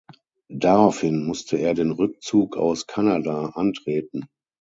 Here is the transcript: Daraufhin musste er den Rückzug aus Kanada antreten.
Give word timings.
Daraufhin 0.49 1.25
musste 1.27 1.57
er 1.57 1.75
den 1.75 1.91
Rückzug 1.91 2.57
aus 2.57 2.87
Kanada 2.87 3.49
antreten. 3.53 4.25